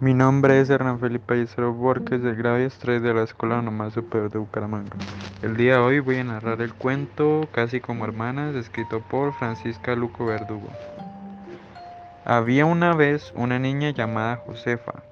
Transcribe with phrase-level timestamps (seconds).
[0.00, 4.38] nombre es Hernán Felipe Isero Borges del grado 3 de la Escuela Normal Superior de
[4.38, 4.96] Bucaramanga.
[5.42, 9.94] El día de hoy voy a narrar el cuento Casi como hermanas, escrito por Francisca
[9.94, 10.68] Luco Verdugo.
[12.24, 15.02] Había una vez una niña llamada Josefa.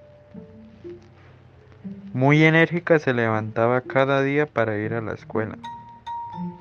[2.14, 5.58] Muy enérgica se levantaba cada día para ir a la escuela.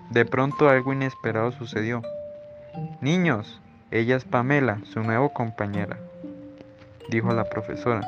[0.10, 2.02] De pronto algo inesperado sucedió.
[3.00, 5.98] Niños, ella es Pamela, su nueva compañera
[7.10, 8.02] dijo la profesora.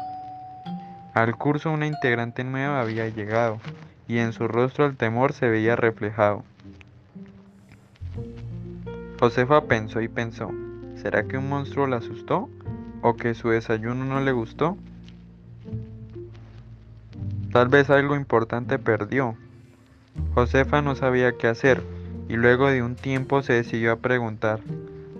[1.20, 3.60] Al curso una integrante nueva había llegado,
[4.08, 6.46] y en su rostro el temor se veía reflejado.
[9.20, 10.50] Josefa pensó y pensó,
[10.96, 12.48] ¿será que un monstruo la asustó?
[13.02, 14.78] ¿O que su desayuno no le gustó?
[17.52, 19.36] Tal vez algo importante perdió.
[20.36, 21.84] Josefa no sabía qué hacer
[22.30, 24.62] y luego de un tiempo se decidió a preguntar,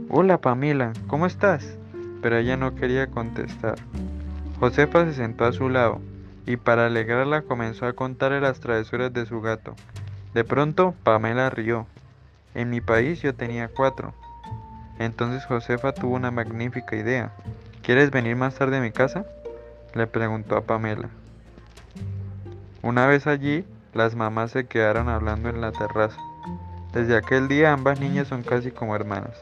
[0.08, 1.76] Hola Pamela, ¿cómo estás?
[2.22, 3.76] pero ella no quería contestar.
[4.60, 6.02] Josefa se sentó a su lado
[6.46, 9.76] y para alegrarla comenzó a contarle las travesuras de su gato.
[10.34, 11.88] De pronto, Pamela rió.
[12.56, 14.14] En mi país yo tenía cuatro.
[14.98, 17.32] Entonces Josefa tuvo una magnífica idea.
[17.84, 19.26] ¿Quieres venir más tarde a mi casa?
[19.96, 21.08] le preguntó a Pamela.
[22.82, 26.20] Una vez allí, las mamás se quedaron hablando en la terraza.
[26.92, 29.42] Desde aquel día ambas niñas son casi como hermanas.